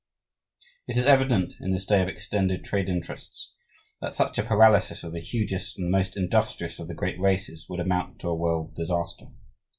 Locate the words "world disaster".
8.35-9.27